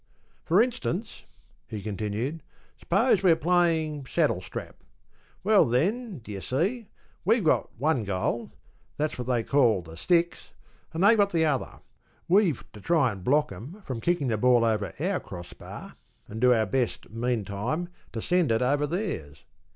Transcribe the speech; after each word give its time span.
For 0.45 0.63
instance 0.63 1.25
he 1.67 1.83
continued, 1.83 2.41
‘s'pose 2.81 3.21
we're 3.21 3.35
playing 3.35 4.05
Saddlestrap. 4.05 4.73
Well, 5.43 5.63
then, 5.63 6.17
d'ye 6.23 6.39
see, 6.39 6.87
we've 7.23 7.43
got 7.43 7.69
one 7.77 8.03
goal—that's 8.03 9.19
what 9.19 9.27
they 9.27 9.43
call 9.43 9.83
the 9.83 9.95
sticks—and 9.95 11.03
they've 11.03 11.15
got 11.19 11.31
the 11.31 11.45
other. 11.45 11.81
We've 12.27 12.63
to 12.71 12.81
try 12.81 13.11
and 13.11 13.23
block 13.23 13.51
'em 13.51 13.83
from 13.85 14.01
kicking 14.01 14.25
the 14.25 14.39
ball 14.39 14.65
over 14.65 14.91
our 14.99 15.19
cross 15.19 15.53
bar, 15.53 15.97
and 16.27 16.41
do 16.41 16.51
our 16.51 16.65
best, 16.65 17.11
meantime, 17.11 17.87
to 18.11 18.23
send 18.23 18.51
it 18.51 18.63
over 18.63 18.87
theirs. 18.87 19.45